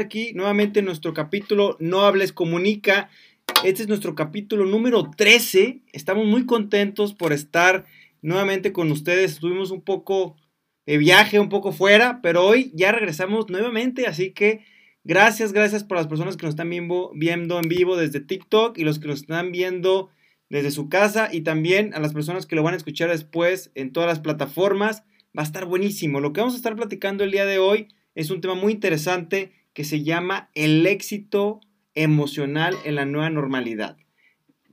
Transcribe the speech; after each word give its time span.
aquí 0.00 0.32
nuevamente 0.32 0.78
en 0.78 0.86
nuestro 0.86 1.12
capítulo 1.12 1.76
No 1.78 2.00
hables, 2.00 2.32
comunica. 2.32 3.10
Este 3.62 3.82
es 3.82 3.88
nuestro 3.88 4.14
capítulo 4.14 4.64
número 4.64 5.10
13. 5.14 5.82
Estamos 5.92 6.26
muy 6.26 6.46
contentos 6.46 7.12
por 7.12 7.34
estar 7.34 7.84
nuevamente 8.22 8.72
con 8.72 8.90
ustedes. 8.90 9.32
Estuvimos 9.32 9.70
un 9.70 9.82
poco 9.82 10.36
de 10.86 10.96
viaje, 10.96 11.38
un 11.38 11.50
poco 11.50 11.72
fuera, 11.72 12.20
pero 12.22 12.46
hoy 12.46 12.72
ya 12.74 12.90
regresamos 12.90 13.50
nuevamente. 13.50 14.06
Así 14.06 14.30
que 14.30 14.64
gracias, 15.04 15.52
gracias 15.52 15.84
por 15.84 15.98
las 15.98 16.06
personas 16.06 16.38
que 16.38 16.46
nos 16.46 16.54
están 16.54 16.70
viendo 17.14 17.58
en 17.58 17.68
vivo 17.68 17.96
desde 17.98 18.20
TikTok 18.20 18.78
y 18.78 18.84
los 18.84 18.98
que 18.98 19.08
nos 19.08 19.20
están 19.20 19.52
viendo 19.52 20.08
desde 20.48 20.70
su 20.70 20.88
casa 20.88 21.28
y 21.30 21.42
también 21.42 21.92
a 21.92 22.00
las 22.00 22.14
personas 22.14 22.46
que 22.46 22.56
lo 22.56 22.62
van 22.62 22.72
a 22.72 22.78
escuchar 22.78 23.10
después 23.10 23.70
en 23.74 23.92
todas 23.92 24.08
las 24.08 24.20
plataformas. 24.20 25.02
Va 25.36 25.42
a 25.42 25.46
estar 25.46 25.66
buenísimo. 25.66 26.20
Lo 26.20 26.32
que 26.32 26.40
vamos 26.40 26.54
a 26.54 26.58
estar 26.58 26.76
platicando 26.76 27.24
el 27.24 27.30
día 27.30 27.44
de 27.44 27.58
hoy 27.58 27.88
es 28.14 28.30
un 28.30 28.40
tema 28.40 28.54
muy 28.54 28.72
interesante 28.72 29.52
que 29.72 29.84
se 29.84 30.02
llama 30.02 30.50
el 30.54 30.86
éxito 30.86 31.60
emocional 31.94 32.76
en 32.84 32.94
la 32.96 33.06
nueva 33.06 33.30
normalidad. 33.30 33.96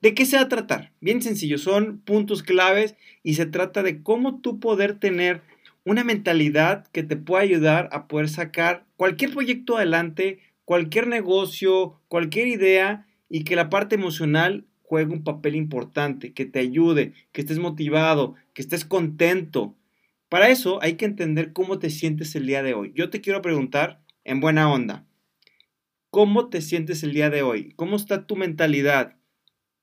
¿De 0.02 0.14
qué 0.14 0.26
se 0.26 0.38
va 0.38 0.44
a 0.44 0.50
tratar? 0.50 0.94
Bien 1.02 1.22
sencillo, 1.22 1.58
son 1.58 2.00
puntos 2.00 2.42
claves 2.44 2.96
y 3.22 3.34
se 3.34 3.46
trata 3.46 3.84
de 3.84 4.02
cómo 4.02 4.40
tú 4.40 4.60
poder 4.60 4.98
tener 4.98 5.42
una 5.84 6.04
mentalidad 6.04 6.88
que 6.92 7.04
te 7.04 7.18
pueda 7.18 7.44
ayudar 7.44 7.90
a 7.92 8.08
poder 8.08 8.30
sacar 8.30 8.86
cualquier 8.96 9.32
proyecto 9.32 9.76
adelante, 9.76 10.40
cualquier 10.64 11.08
negocio, 11.08 12.00
cualquier 12.08 12.48
idea 12.48 13.08
y 13.28 13.44
que 13.44 13.56
la 13.56 13.70
parte 13.70 13.96
emocional 13.96 14.66
juegue 14.84 15.12
un 15.12 15.24
papel 15.24 15.56
importante, 15.56 16.34
que 16.34 16.46
te 16.46 16.60
ayude, 16.60 17.14
que 17.32 17.42
estés 17.42 17.60
motivado, 17.60 18.36
que 18.54 18.62
estés 18.62 18.86
contento. 18.86 19.76
Para 20.30 20.50
eso 20.50 20.82
hay 20.82 20.94
que 20.94 21.06
entender 21.06 21.54
cómo 21.54 21.80
te 21.80 21.90
sientes 21.90 22.36
el 22.36 22.46
día 22.46 22.64
de 22.64 22.74
hoy. 22.74 22.92
Yo 22.96 23.10
te 23.10 23.22
quiero 23.22 23.42
preguntar, 23.42 24.02
en 24.30 24.42
buena 24.42 24.72
onda. 24.72 25.08
¿Cómo 26.12 26.50
te 26.50 26.62
sientes 26.62 27.02
el 27.02 27.14
día 27.14 27.32
de 27.32 27.42
hoy? 27.42 27.74
¿Cómo 27.76 27.96
está 27.96 28.28
tu 28.28 28.36
mentalidad? 28.36 29.18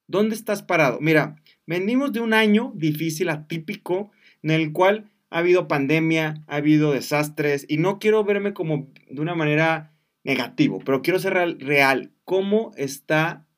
¿Dónde 0.06 0.36
estás 0.36 0.62
parado? 0.62 1.00
Mira, 1.00 1.34
venimos 1.66 2.12
de 2.12 2.20
un 2.20 2.32
año 2.32 2.70
difícil, 2.76 3.28
atípico, 3.28 4.12
en 4.44 4.52
el 4.52 4.72
cual 4.72 5.10
ha 5.30 5.38
habido 5.38 5.66
pandemia, 5.66 6.44
ha 6.46 6.56
habido 6.56 6.92
desastres, 6.92 7.66
y 7.68 7.78
no 7.78 7.98
quiero 7.98 8.22
verme 8.22 8.54
como 8.54 8.88
de 9.10 9.20
una 9.20 9.34
manera 9.34 9.92
negativo, 10.22 10.78
pero 10.78 11.02
quiero 11.02 11.18
ser 11.18 11.34
real. 11.58 12.12
¿Cómo 12.24 12.70
está 12.76 13.48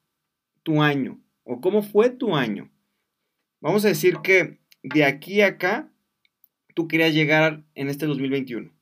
tu 0.63 0.81
año? 0.83 1.21
¿O 1.45 1.61
cómo 1.61 1.83
fue 1.83 2.09
tu 2.09 2.35
año? 2.35 2.71
Vamos 3.61 3.85
a 3.85 3.89
decir 3.89 4.21
que 4.23 4.59
de 4.83 5.05
aquí 5.05 5.43
a 5.43 5.49
acá, 5.49 5.93
tú 6.75 6.89
querías 6.89 7.13
llegar 7.13 7.63
en 7.75 7.89
este 7.91 8.07
2021 8.07 8.78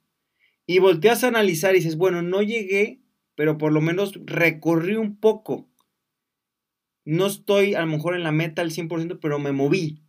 y 0.67 0.81
volteas 0.81 1.23
a 1.23 1.29
analizar 1.29 1.75
y 1.75 1.79
dices, 1.79 1.97
bueno, 1.97 2.23
no 2.23 2.43
llegué, 2.43 3.01
pero 3.35 3.57
por 3.57 3.73
lo 3.73 3.81
menos 3.81 4.19
recorrí 4.25 4.97
un 4.97 5.17
poco. 5.17 5.69
No 7.05 7.27
estoy 7.27 7.75
a 7.75 7.81
lo 7.81 7.87
mejor 7.87 8.17
en 8.17 8.25
la 8.25 8.33
meta 8.33 8.63
al 8.63 8.73
100%, 8.73 9.19
pero 9.21 9.39
me 9.39 9.53
moví. 9.53 10.03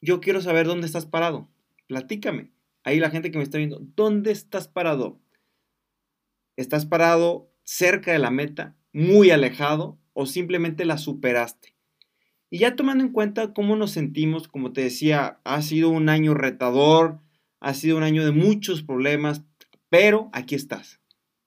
Yo 0.00 0.20
quiero 0.20 0.40
saber 0.40 0.66
dónde 0.66 0.86
estás 0.86 1.06
parado. 1.06 1.48
Platícame. 1.86 2.50
Ahí 2.82 2.98
la 2.98 3.10
gente 3.10 3.30
que 3.30 3.38
me 3.38 3.44
está 3.44 3.58
viendo, 3.58 3.80
¿dónde 3.96 4.32
estás 4.32 4.66
parado? 4.66 5.20
¿Estás 6.56 6.86
parado 6.86 7.52
cerca 7.62 8.12
de 8.12 8.18
la 8.18 8.30
meta, 8.30 8.76
muy 8.92 9.30
alejado 9.30 9.98
o 10.12 10.26
simplemente 10.26 10.84
la 10.84 10.98
superaste? 10.98 11.76
Y 12.50 12.58
ya 12.58 12.76
tomando 12.76 13.04
en 13.04 13.12
cuenta 13.12 13.52
cómo 13.52 13.76
nos 13.76 13.90
sentimos, 13.90 14.48
como 14.48 14.72
te 14.72 14.80
decía, 14.80 15.40
ha 15.44 15.60
sido 15.60 15.90
un 15.90 16.08
año 16.08 16.34
retador, 16.34 17.20
ha 17.60 17.74
sido 17.74 17.96
un 17.96 18.02
año 18.02 18.24
de 18.24 18.32
muchos 18.32 18.82
problemas, 18.82 19.44
pero 19.88 20.30
aquí 20.32 20.54
estás. 20.54 21.00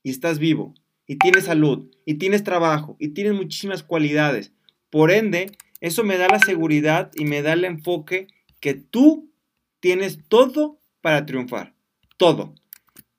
Y 0.04 0.10
estás 0.10 0.40
vivo. 0.40 0.74
Y 1.08 1.18
tienes 1.18 1.46
salud. 1.46 1.92
Y 2.06 2.16
tienes 2.16 2.44
trabajo. 2.44 2.96
Y 3.00 3.10
tienes 3.10 3.34
muchísimas 3.34 3.84
cualidades. 3.84 4.54
Por 4.90 5.12
ende, 5.12 5.52
eso 5.80 6.04
me 6.04 6.18
da 6.18 6.28
la 6.28 6.40
seguridad 6.40 7.12
y 7.16 7.26
me 7.26 7.42
da 7.42 7.54
el 7.54 7.66
enfoque 7.66 8.28
que 8.60 8.74
tú 8.74 9.32
tienes 9.80 10.20
todo 10.28 10.80
para 11.02 11.26
triunfar. 11.26 11.74
Todo. 12.18 12.56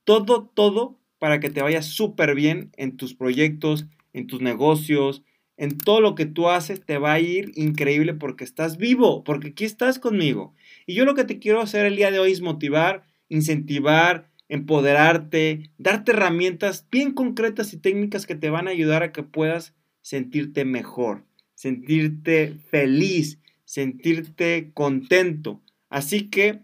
Todo, 0.05 0.51
todo 0.55 0.99
para 1.19 1.39
que 1.39 1.51
te 1.51 1.63
vaya 1.63 1.83
súper 1.83 2.35
bien 2.35 2.73
en 2.77 2.97
tus 2.97 3.15
proyectos, 3.15 3.87
en 4.13 4.27
tus 4.27 4.41
negocios, 4.41 5.23
en 5.57 5.79
todo 5.79 6.01
lo 6.01 6.15
que 6.15 6.27
tú 6.27 6.49
haces 6.49 6.85
te 6.85 6.99
va 6.99 7.13
a 7.13 7.21
ir 7.21 7.53
increíble 7.55 8.15
porque 8.15 8.43
estás 8.43 8.77
vivo, 8.77 9.23
porque 9.23 9.49
aquí 9.49 9.65
estás 9.65 9.99
conmigo. 9.99 10.55
Y 10.87 10.95
yo 10.95 11.05
lo 11.05 11.15
que 11.15 11.25
te 11.25 11.39
quiero 11.39 11.61
hacer 11.61 11.87
el 11.87 11.95
día 11.95 12.11
de 12.11 12.19
hoy 12.19 12.33
es 12.33 12.41
motivar, 12.41 13.05
incentivar, 13.29 14.32
empoderarte, 14.53 15.71
darte 15.79 16.13
herramientas 16.13 16.87
bien 16.91 17.13
concretas 17.15 17.73
y 17.73 17.79
técnicas 17.79 18.27
que 18.27 18.35
te 18.35 18.51
van 18.51 18.69
a 18.69 18.73
ayudar 18.73 19.03
a 19.03 19.11
que 19.11 19.23
puedas 19.23 19.75
sentirte 20.03 20.67
mejor, 20.67 21.25
sentirte 21.55 22.59
feliz, 22.69 23.39
sentirte 23.65 24.71
contento. 24.75 25.63
Así 25.89 26.29
que 26.29 26.61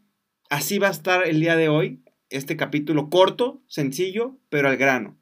así 0.50 0.78
va 0.78 0.88
a 0.88 0.90
estar 0.90 1.26
el 1.26 1.40
día 1.40 1.56
de 1.56 1.70
hoy, 1.70 2.02
este 2.28 2.58
capítulo 2.58 3.08
corto, 3.08 3.62
sencillo, 3.68 4.36
pero 4.50 4.68
al 4.68 4.76
grano. 4.76 5.16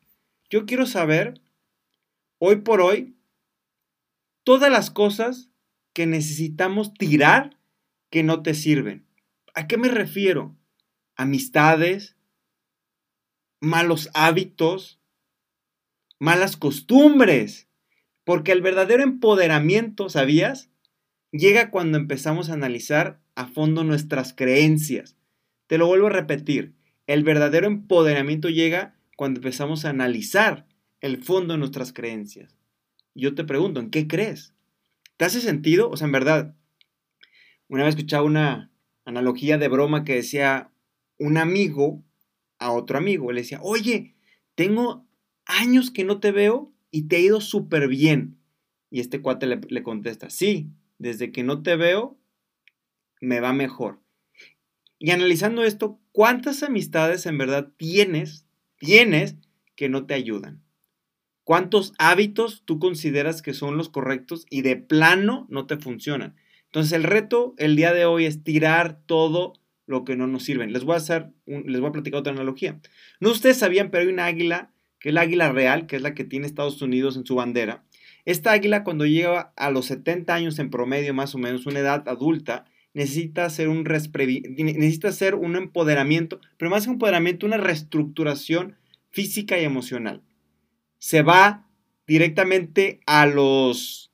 Yo 0.51 0.67
quiero 0.67 0.87
saber, 0.87 1.41
hoy 2.39 2.57
por 2.57 2.81
hoy, 2.81 3.15
todas 4.43 4.73
las 4.73 4.91
cosas 4.91 5.51
que 5.93 6.07
necesitamos 6.07 6.95
tirar 6.95 7.57
que 8.11 8.25
no 8.25 8.43
te 8.43 8.55
sirven. 8.55 9.07
¿A 9.55 9.69
qué 9.69 9.77
me 9.77 9.87
refiero? 9.87 10.57
Amistades, 11.15 12.16
malos 13.61 14.11
hábitos, 14.15 15.01
malas 16.19 16.57
costumbres. 16.57 17.69
Porque 18.25 18.53
el 18.53 18.61
verdadero 18.61 19.03
empoderamiento, 19.03 20.09
¿sabías? 20.09 20.71
Llega 21.31 21.71
cuando 21.71 21.99
empezamos 21.99 22.51
a 22.51 22.55
analizar 22.55 23.21
a 23.35 23.47
fondo 23.47 23.85
nuestras 23.85 24.33
creencias. 24.33 25.17
Te 25.67 25.79
lo 25.79 25.87
vuelvo 25.87 26.09
a 26.09 26.11
repetir. 26.11 26.75
El 27.07 27.23
verdadero 27.23 27.67
empoderamiento 27.67 28.49
llega 28.49 28.97
cuando 29.17 29.39
empezamos 29.39 29.85
a 29.85 29.91
analizar 29.91 30.67
el 31.01 31.23
fondo 31.23 31.55
de 31.55 31.59
nuestras 31.59 31.93
creencias. 31.93 32.57
Yo 33.15 33.35
te 33.35 33.45
pregunto, 33.45 33.81
¿en 33.81 33.91
qué 33.91 34.09
crees? 34.09 34.55
¿Te 35.17 35.25
hace 35.25 35.41
sentido? 35.41 35.89
O 35.89 35.97
sea, 35.97 36.07
en 36.07 36.13
verdad, 36.13 36.55
una 37.69 37.85
vez 37.85 37.95
escuchaba 37.95 38.25
una 38.25 38.71
analogía 39.05 39.57
de 39.57 39.69
broma 39.69 40.05
que 40.05 40.15
decía, 40.15 40.71
un 41.19 41.39
amigo 41.39 42.03
a 42.59 42.73
otro 42.73 42.99
amigo. 42.99 43.33
Le 43.33 43.43
decía, 43.43 43.61
oye, 43.63 44.15
tengo 44.55 45.07
años 45.45 45.91
que 45.91 46.05
no 46.05 46.21
te 46.21 46.33
veo 46.33 46.73
y 46.91 47.03
te 47.03 47.17
ha 47.17 47.21
ido 47.21 47.41
súper 47.41 47.89
bien. 47.89 48.39
Y 48.91 49.01
este 49.01 49.21
cuate 49.21 49.47
le, 49.47 49.61
le, 49.69 49.83
contesta, 49.83 50.31
sí, 50.31 50.71
desde 50.99 51.33
que 51.33 51.43
no 51.43 51.63
te 51.63 51.77
veo, 51.77 52.19
me 53.21 53.41
va 53.41 53.53
mejor. 53.53 54.01
Y 54.99 55.11
analizando 55.11 55.65
esto, 55.65 56.01
¿cuántas 56.13 56.63
amistades 56.63 57.27
en 57.27 57.37
verdad 57.37 57.73
tienes, 57.77 58.47
tienes 58.79 59.37
que 59.75 59.89
no 59.89 60.07
te 60.07 60.15
ayudan? 60.15 60.63
¿Cuántos 61.45 61.93
hábitos 61.99 62.63
tú 62.65 62.79
consideras 62.79 63.41
que 63.41 63.55
son 63.55 63.77
los 63.77 63.89
correctos 63.89 64.47
y 64.51 64.63
de 64.63 64.77
plano 64.77 65.47
no 65.49 65.67
te 65.67 65.77
funcionan? 65.77 66.35
Entonces 66.65 66.93
el 66.93 67.05
reto 67.05 67.55
el 67.59 67.77
día 67.77 67.93
de 67.93 68.05
hoy 68.05 68.25
es 68.25 68.43
tirar 68.43 69.01
todo 69.07 69.55
lo 69.87 70.05
que 70.05 70.17
no 70.17 70.27
nos 70.27 70.45
sirven. 70.45 70.73
Les 70.73 70.85
voy 70.85 70.95
a 70.95 70.99
hacer, 70.99 71.31
les 71.47 71.81
voy 71.81 71.89
a 71.89 71.93
platicar 71.93 72.21
otra 72.21 72.33
analogía. 72.33 72.79
No 73.21 73.31
ustedes 73.31 73.59
sabían, 73.59 73.91
pero 73.91 74.03
hay 74.03 74.13
una 74.13 74.27
águila, 74.27 74.73
que 74.99 75.11
es 75.11 75.15
la 75.15 75.23
águila 75.23 75.53
real, 75.53 75.87
que 75.87 75.97
es 75.97 76.03
la 76.03 76.15
que 76.15 76.25
tiene 76.25 76.47
Estados 76.47 76.83
Unidos 76.83 77.17
en 77.17 77.25
su 77.25 77.37
bandera. 77.37 77.85
Esta 78.25 78.51
águila 78.51 78.83
cuando 78.83 79.07
llega 79.07 79.53
a 79.57 79.71
los 79.71 79.87
70 79.87 80.35
años 80.35 80.59
en 80.59 80.71
promedio, 80.71 81.15
más 81.15 81.35
o 81.35 81.39
menos, 81.39 81.67
una 81.67 81.79
edad 81.79 82.09
adulta, 82.09 82.65
necesita 82.93 83.45
hacer 83.45 83.69
un, 83.69 83.85
necesita 83.85 85.09
hacer 85.09 85.35
un 85.37 85.55
empoderamiento, 85.55 86.41
pero 86.57 86.71
más 86.71 86.85
que 86.85 86.91
un 86.91 86.95
empoderamiento, 86.95 87.47
una 87.47 87.59
reestructuración 87.59 88.77
física 89.11 89.59
y 89.59 89.65
emocional. 89.65 90.23
Se 90.99 91.23
va 91.23 91.69
directamente 92.07 93.01
a 93.07 93.27
los, 93.27 94.11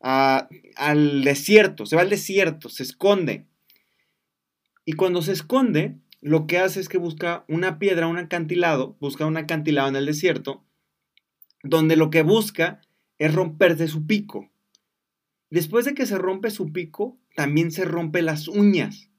al 0.00 1.22
desierto, 1.22 1.86
se 1.86 1.94
va 1.94 2.02
al 2.02 2.10
desierto, 2.10 2.68
se 2.68 2.82
esconde 2.82 3.44
y 4.84 4.94
cuando 4.94 5.22
se 5.22 5.32
esconde, 5.32 5.96
lo 6.20 6.46
que 6.46 6.58
hace 6.58 6.80
es 6.80 6.88
que 6.88 6.98
busca 6.98 7.44
una 7.48 7.78
piedra, 7.78 8.06
un 8.06 8.18
acantilado, 8.18 8.96
busca 9.00 9.26
un 9.26 9.36
acantilado 9.36 9.88
en 9.88 9.96
el 9.96 10.06
desierto, 10.06 10.64
donde 11.62 11.96
lo 11.96 12.10
que 12.10 12.22
busca 12.22 12.80
es 13.18 13.34
romperse 13.34 13.88
su 13.88 14.06
pico. 14.06 14.50
Después 15.50 15.84
de 15.84 15.94
que 15.94 16.06
se 16.06 16.18
rompe 16.18 16.50
su 16.50 16.72
pico, 16.72 17.18
también 17.36 17.70
se 17.70 17.84
rompe 17.84 18.22
las 18.22 18.48
uñas. 18.48 19.10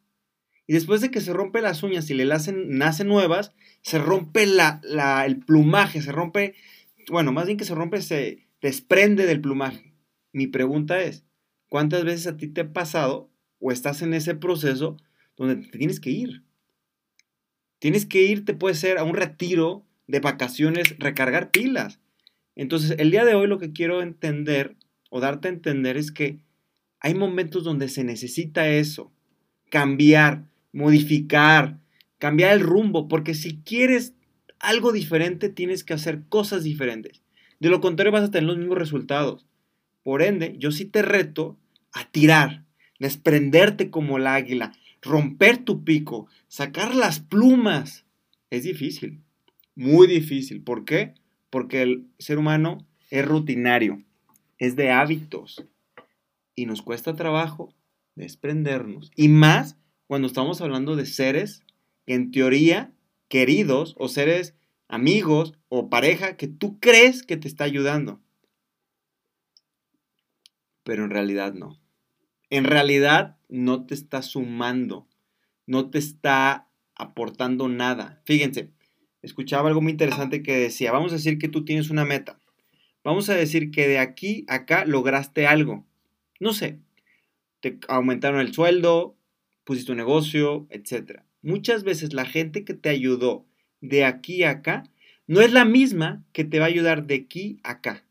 Y 0.65 0.73
después 0.73 1.01
de 1.01 1.11
que 1.11 1.21
se 1.21 1.33
rompe 1.33 1.61
las 1.61 1.83
uñas 1.83 2.09
y 2.09 2.13
le 2.13 2.25
nacen, 2.25 3.07
nuevas, 3.07 3.53
se 3.81 3.99
rompe 3.99 4.43
el 4.43 5.39
plumaje, 5.45 6.01
se 6.01 6.11
rompe, 6.11 6.55
bueno, 7.11 7.31
más 7.31 7.45
bien 7.45 7.57
que 7.57 7.65
se 7.65 7.75
rompe, 7.75 8.01
se 8.01 8.47
desprende 8.61 9.25
del 9.25 9.41
plumaje. 9.41 9.93
Mi 10.31 10.47
pregunta 10.47 11.01
es, 11.01 11.25
¿cuántas 11.67 12.05
veces 12.05 12.27
a 12.27 12.37
ti 12.37 12.47
te 12.47 12.61
ha 12.61 12.73
pasado 12.73 13.29
o 13.59 13.71
estás 13.71 14.01
en 14.01 14.13
ese 14.13 14.35
proceso 14.35 14.97
donde 15.37 15.67
te 15.67 15.77
tienes 15.77 15.99
que 15.99 16.11
ir. 16.11 16.43
Tienes 17.79 18.05
que 18.05 18.23
irte, 18.23 18.53
puede 18.53 18.75
ser 18.75 18.97
a 18.97 19.03
un 19.03 19.15
retiro, 19.15 19.85
de 20.07 20.19
vacaciones, 20.19 20.97
recargar 20.99 21.51
pilas. 21.51 21.99
Entonces, 22.55 22.95
el 22.99 23.11
día 23.11 23.25
de 23.25 23.35
hoy 23.35 23.47
lo 23.47 23.57
que 23.57 23.73
quiero 23.73 24.01
entender 24.01 24.75
o 25.09 25.19
darte 25.19 25.47
a 25.47 25.51
entender 25.51 25.97
es 25.97 26.11
que 26.11 26.39
hay 26.99 27.15
momentos 27.15 27.63
donde 27.63 27.89
se 27.89 28.03
necesita 28.03 28.69
eso, 28.69 29.11
cambiar, 29.69 30.45
modificar, 30.71 31.79
cambiar 32.19 32.53
el 32.53 32.61
rumbo, 32.61 33.07
porque 33.07 33.33
si 33.33 33.57
quieres 33.61 34.13
algo 34.59 34.91
diferente, 34.91 35.49
tienes 35.49 35.83
que 35.83 35.93
hacer 35.93 36.23
cosas 36.29 36.63
diferentes. 36.63 37.21
De 37.59 37.69
lo 37.69 37.81
contrario, 37.81 38.11
vas 38.11 38.23
a 38.23 38.31
tener 38.31 38.47
los 38.47 38.57
mismos 38.57 38.77
resultados. 38.77 39.45
Por 40.03 40.21
ende, 40.21 40.55
yo 40.57 40.71
sí 40.71 40.85
te 40.85 41.01
reto 41.01 41.57
a 41.91 42.09
tirar, 42.09 42.65
desprenderte 42.99 43.89
como 43.89 44.17
el 44.17 44.27
águila, 44.27 44.73
romper 45.03 45.63
tu 45.63 45.83
pico, 45.83 46.27
sacar 46.47 46.95
las 46.95 47.19
plumas. 47.19 48.05
Es 48.49 48.63
difícil, 48.63 49.21
muy 49.75 50.07
difícil. 50.07 50.63
¿Por 50.63 50.85
qué? 50.85 51.13
Porque 51.49 51.83
el 51.83 52.07
ser 52.17 52.39
humano 52.39 52.87
es 53.11 53.25
rutinario, 53.25 54.01
es 54.57 54.75
de 54.75 54.89
hábitos 54.91 55.63
y 56.55 56.65
nos 56.65 56.81
cuesta 56.81 57.15
trabajo 57.15 57.73
desprendernos. 58.15 59.11
Y 59.15 59.27
más 59.27 59.77
cuando 60.07 60.27
estamos 60.27 60.61
hablando 60.61 60.95
de 60.95 61.05
seres 61.05 61.63
que 62.05 62.15
en 62.15 62.31
teoría 62.31 62.93
queridos 63.27 63.95
o 63.97 64.07
seres 64.07 64.55
amigos 64.87 65.53
o 65.69 65.89
pareja 65.89 66.37
que 66.37 66.47
tú 66.47 66.79
crees 66.79 67.23
que 67.23 67.37
te 67.37 67.47
está 67.47 67.63
ayudando. 67.63 68.21
Pero 70.83 71.05
en 71.05 71.09
realidad 71.09 71.53
no. 71.53 71.82
En 72.53 72.65
realidad 72.65 73.35
no 73.49 73.87
te 73.87 73.95
está 73.95 74.21
sumando, 74.21 75.07
no 75.65 75.89
te 75.89 75.97
está 75.97 76.67
aportando 76.93 77.67
nada. 77.67 78.21
Fíjense, 78.25 78.69
escuchaba 79.23 79.69
algo 79.69 79.81
muy 79.81 79.93
interesante 79.93 80.43
que 80.43 80.55
decía, 80.55 80.91
vamos 80.91 81.11
a 81.11 81.15
decir 81.15 81.39
que 81.39 81.47
tú 81.47 81.65
tienes 81.65 81.89
una 81.89 82.05
meta. 82.05 82.39
Vamos 83.03 83.27
a 83.29 83.33
decir 83.33 83.71
que 83.71 83.87
de 83.87 83.97
aquí 83.97 84.45
a 84.47 84.53
acá 84.57 84.85
lograste 84.85 85.47
algo. 85.47 85.83
No 86.39 86.53
sé, 86.53 86.77
te 87.59 87.79
aumentaron 87.87 88.39
el 88.39 88.53
sueldo, 88.53 89.17
pusiste 89.63 89.91
un 89.91 89.97
negocio, 89.97 90.67
etc. 90.69 91.21
Muchas 91.41 91.83
veces 91.83 92.13
la 92.13 92.25
gente 92.25 92.65
que 92.65 92.75
te 92.75 92.89
ayudó 92.89 93.47
de 93.81 94.05
aquí 94.05 94.43
a 94.43 94.51
acá 94.51 94.83
no 95.25 95.41
es 95.41 95.51
la 95.51 95.65
misma 95.65 96.23
que 96.33 96.43
te 96.43 96.59
va 96.59 96.65
a 96.65 96.67
ayudar 96.67 97.07
de 97.07 97.15
aquí 97.15 97.59
a 97.63 97.71
acá. 97.71 98.05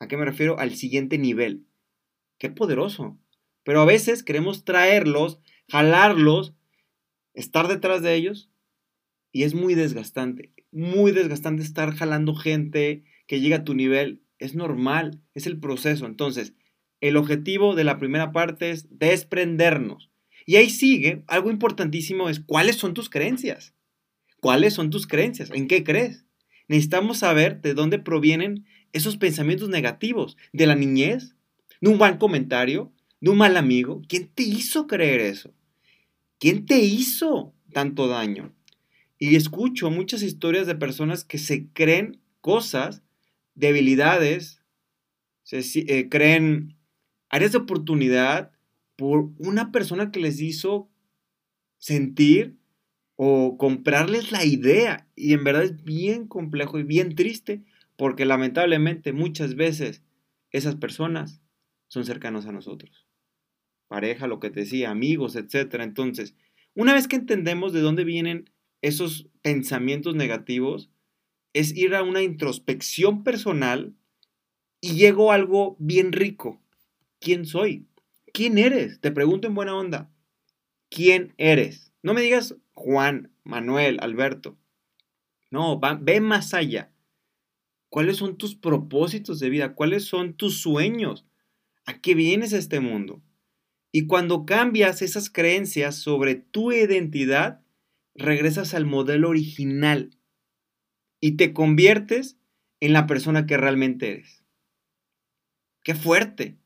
¿A 0.00 0.06
qué 0.06 0.18
me 0.18 0.26
refiero? 0.26 0.58
Al 0.58 0.74
siguiente 0.74 1.16
nivel. 1.16 1.64
Qué 2.36 2.50
poderoso. 2.50 3.16
Pero 3.66 3.80
a 3.80 3.84
veces 3.84 4.22
queremos 4.22 4.64
traerlos, 4.64 5.40
jalarlos, 5.68 6.54
estar 7.34 7.66
detrás 7.66 8.00
de 8.00 8.14
ellos 8.14 8.48
y 9.32 9.42
es 9.42 9.54
muy 9.54 9.74
desgastante. 9.74 10.52
Muy 10.70 11.10
desgastante 11.10 11.64
estar 11.64 11.92
jalando 11.92 12.36
gente 12.36 13.02
que 13.26 13.40
llega 13.40 13.56
a 13.56 13.64
tu 13.64 13.74
nivel. 13.74 14.22
Es 14.38 14.54
normal, 14.54 15.20
es 15.34 15.48
el 15.48 15.58
proceso. 15.58 16.06
Entonces, 16.06 16.54
el 17.00 17.16
objetivo 17.16 17.74
de 17.74 17.82
la 17.82 17.98
primera 17.98 18.30
parte 18.30 18.70
es 18.70 18.86
desprendernos. 19.00 20.12
Y 20.46 20.54
ahí 20.54 20.70
sigue, 20.70 21.24
algo 21.26 21.50
importantísimo 21.50 22.28
es 22.28 22.38
cuáles 22.38 22.76
son 22.76 22.94
tus 22.94 23.10
creencias. 23.10 23.74
¿Cuáles 24.38 24.74
son 24.74 24.90
tus 24.90 25.08
creencias? 25.08 25.50
¿En 25.50 25.66
qué 25.66 25.82
crees? 25.82 26.24
Necesitamos 26.68 27.18
saber 27.18 27.60
de 27.62 27.74
dónde 27.74 27.98
provienen 27.98 28.64
esos 28.92 29.16
pensamientos 29.16 29.70
negativos. 29.70 30.36
¿De 30.52 30.66
la 30.66 30.76
niñez? 30.76 31.34
¿De 31.80 31.90
un 31.90 31.98
buen 31.98 32.18
comentario? 32.18 32.92
¿De 33.20 33.30
un 33.30 33.38
mal 33.38 33.56
amigo? 33.56 34.02
¿Quién 34.08 34.28
te 34.28 34.42
hizo 34.42 34.86
creer 34.86 35.20
eso? 35.20 35.54
¿Quién 36.38 36.66
te 36.66 36.80
hizo 36.80 37.54
tanto 37.72 38.08
daño? 38.08 38.54
Y 39.18 39.36
escucho 39.36 39.90
muchas 39.90 40.22
historias 40.22 40.66
de 40.66 40.74
personas 40.74 41.24
que 41.24 41.38
se 41.38 41.68
creen 41.72 42.20
cosas, 42.42 43.02
debilidades, 43.54 44.62
se 45.42 45.60
eh, 45.60 46.08
creen 46.08 46.76
áreas 47.30 47.52
de 47.52 47.58
oportunidad 47.58 48.52
por 48.96 49.30
una 49.38 49.72
persona 49.72 50.10
que 50.10 50.20
les 50.20 50.40
hizo 50.40 50.90
sentir 51.78 52.56
o 53.16 53.56
comprarles 53.58 54.32
la 54.32 54.44
idea. 54.44 55.08
Y 55.16 55.32
en 55.32 55.44
verdad 55.44 55.64
es 55.64 55.84
bien 55.84 56.26
complejo 56.28 56.78
y 56.78 56.82
bien 56.82 57.14
triste 57.14 57.64
porque 57.96 58.26
lamentablemente 58.26 59.12
muchas 59.12 59.54
veces 59.54 60.02
esas 60.50 60.76
personas 60.76 61.40
son 61.88 62.04
cercanos 62.04 62.46
a 62.46 62.52
nosotros. 62.52 63.05
Pareja, 63.88 64.26
lo 64.26 64.40
que 64.40 64.50
te 64.50 64.60
decía, 64.60 64.90
amigos, 64.90 65.36
etc. 65.36 65.74
Entonces, 65.80 66.34
una 66.74 66.92
vez 66.92 67.08
que 67.08 67.16
entendemos 67.16 67.72
de 67.72 67.80
dónde 67.80 68.04
vienen 68.04 68.50
esos 68.82 69.28
pensamientos 69.42 70.14
negativos, 70.14 70.90
es 71.52 71.74
ir 71.74 71.94
a 71.94 72.02
una 72.02 72.22
introspección 72.22 73.24
personal 73.24 73.94
y 74.80 74.94
llego 74.94 75.32
a 75.32 75.36
algo 75.36 75.76
bien 75.78 76.12
rico. 76.12 76.60
¿Quién 77.20 77.46
soy? 77.46 77.86
¿Quién 78.32 78.58
eres? 78.58 79.00
Te 79.00 79.10
pregunto 79.10 79.48
en 79.48 79.54
buena 79.54 79.74
onda. 79.74 80.10
¿Quién 80.90 81.34
eres? 81.38 81.92
No 82.02 82.12
me 82.12 82.20
digas 82.20 82.56
Juan, 82.74 83.32
Manuel, 83.42 83.98
Alberto. 84.00 84.58
No, 85.50 85.80
ve 86.00 86.20
más 86.20 86.52
allá. 86.52 86.92
¿Cuáles 87.88 88.18
son 88.18 88.36
tus 88.36 88.54
propósitos 88.54 89.40
de 89.40 89.48
vida? 89.48 89.74
¿Cuáles 89.74 90.04
son 90.04 90.34
tus 90.34 90.60
sueños? 90.60 91.24
¿A 91.86 92.00
qué 92.00 92.14
vienes 92.14 92.52
a 92.52 92.58
este 92.58 92.80
mundo? 92.80 93.22
Y 93.96 94.06
cuando 94.06 94.44
cambias 94.44 95.00
esas 95.00 95.30
creencias 95.30 95.94
sobre 95.94 96.34
tu 96.34 96.70
identidad, 96.70 97.62
regresas 98.14 98.74
al 98.74 98.84
modelo 98.84 99.30
original 99.30 100.18
y 101.18 101.38
te 101.38 101.54
conviertes 101.54 102.36
en 102.80 102.92
la 102.92 103.06
persona 103.06 103.46
que 103.46 103.56
realmente 103.56 104.10
eres. 104.10 104.44
¡Qué 105.82 105.94
fuerte! 105.94 106.58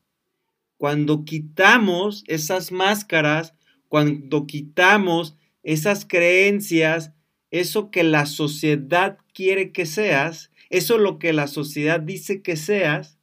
Cuando 0.75 1.23
quitamos 1.23 2.25
esas 2.27 2.73
máscaras, 2.73 3.55
cuando 3.87 4.45
quitamos 4.45 5.37
esas 5.63 6.05
creencias, 6.05 7.13
eso 7.49 7.91
que 7.91 8.03
la 8.03 8.25
sociedad 8.25 9.19
quiere 9.33 9.71
que 9.71 9.85
seas, 9.85 10.51
eso 10.69 10.97
lo 10.97 11.17
que 11.17 11.31
la 11.31 11.47
sociedad 11.47 12.01
dice 12.01 12.41
que 12.41 12.57
seas, 12.57 13.19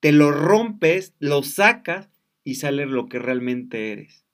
te 0.00 0.10
lo 0.10 0.32
rompes, 0.32 1.14
lo 1.20 1.44
sacas 1.44 2.17
y 2.48 2.54
sale 2.54 2.86
lo 2.86 3.10
que 3.10 3.18
realmente 3.18 3.92
eres. 3.92 4.24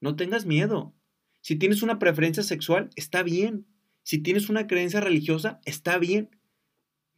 No 0.00 0.14
tengas 0.14 0.46
miedo. 0.46 0.94
Si 1.40 1.56
tienes 1.56 1.82
una 1.82 1.98
preferencia 1.98 2.44
sexual, 2.44 2.90
está 2.94 3.24
bien. 3.24 3.66
Si 4.04 4.18
tienes 4.18 4.48
una 4.48 4.68
creencia 4.68 5.00
religiosa, 5.00 5.60
está 5.64 5.98
bien. 5.98 6.30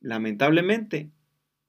Lamentablemente, 0.01 1.11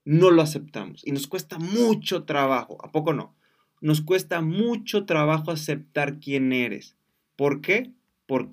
no 0.06 0.30
lo 0.30 0.40
aceptamos 0.40 1.06
y 1.06 1.12
nos 1.12 1.26
cuesta 1.26 1.58
mucho 1.58 2.24
trabajo, 2.24 2.82
¿a 2.82 2.90
poco 2.90 3.12
no? 3.12 3.36
Nos 3.82 4.00
cuesta 4.00 4.40
mucho 4.40 5.04
trabajo 5.04 5.50
aceptar 5.50 6.18
quién 6.18 6.54
eres. 6.54 6.96
¿Por 7.36 7.60
qué? 7.60 7.92
Por 8.24 8.48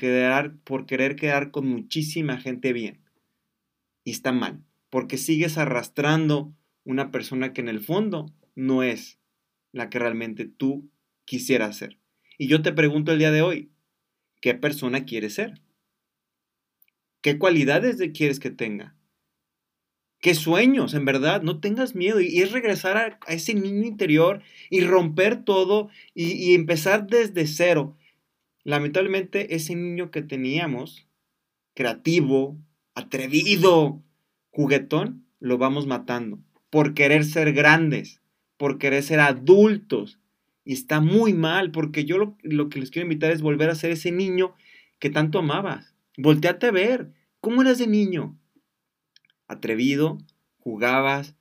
por 0.65 0.85
querer 0.85 1.15
quedar 1.15 1.51
con 1.51 1.65
muchísima 1.65 2.35
gente 2.41 2.73
bien. 2.73 2.99
Y 4.03 4.11
está 4.11 4.33
mal, 4.33 4.65
porque 4.89 5.17
sigues 5.17 5.57
arrastrando 5.57 6.53
una 6.83 7.09
persona 7.09 7.53
que 7.53 7.61
en 7.61 7.69
el 7.69 7.79
fondo 7.79 8.33
no 8.53 8.83
es 8.83 9.17
la 9.75 9.89
que 9.89 9.99
realmente 9.99 10.45
tú 10.45 10.89
quisieras 11.25 11.77
ser. 11.77 11.99
Y 12.37 12.47
yo 12.47 12.61
te 12.61 12.71
pregunto 12.71 13.11
el 13.11 13.19
día 13.19 13.31
de 13.31 13.41
hoy, 13.41 13.71
¿qué 14.41 14.53
persona 14.53 15.05
quieres 15.05 15.35
ser? 15.35 15.61
¿Qué 17.21 17.37
cualidades 17.37 17.97
quieres 18.13 18.39
que 18.39 18.51
tenga? 18.51 18.95
qué 20.21 20.33
sueños, 20.33 20.95
en 20.95 21.05
verdad, 21.05 21.43
no 21.43 21.59
tengas 21.59 21.93
miedo. 21.93 22.19
Y, 22.19 22.41
es 22.41 22.51
regresar 22.51 22.97
a, 22.97 23.19
ese 23.27 23.53
niño 23.53 23.85
interior 23.85 24.41
y 24.71 24.81
romper 24.81 25.43
todo 25.43 25.89
y, 26.15 26.31
y 26.31 26.55
empezar 26.55 27.05
desde 27.05 27.45
cero. 27.45 27.95
Lamentablemente, 28.63 29.53
ese 29.53 29.75
niño 29.75 30.09
que 30.09 30.23
teníamos, 30.23 31.07
creativo, 31.75 32.57
atrevido, 32.95 34.01
juguetón, 34.49 35.27
lo 35.39 35.59
vamos 35.59 35.85
matando 35.85 36.39
por 36.71 36.95
querer 36.95 37.23
ser 37.23 37.53
grandes, 37.53 38.19
por 38.57 38.77
querer 38.77 39.03
ser 39.03 39.19
adultos. 39.19 40.19
Y 40.63 40.73
está 40.73 40.99
muy 40.99 41.33
mal, 41.33 41.71
porque 41.71 42.05
yo 42.05 42.17
lo, 42.17 42.37
lo, 42.41 42.69
que 42.69 42.79
les 42.79 42.91
quiero 42.91 43.05
invitar 43.05 43.31
es 43.31 43.41
volver 43.41 43.69
a 43.69 43.75
ser 43.75 43.91
ese 43.91 44.11
niño 44.11 44.55
que 44.99 45.09
tanto 45.09 45.39
amabas. 45.39 45.95
Volteate 46.17 46.67
a 46.67 46.71
ver. 46.71 47.13
¿Cómo 47.39 47.61
eras 47.61 47.77
de 47.77 47.87
niño? 47.87 48.37
atrevido, 49.47 50.17
jugabas, 50.59 51.35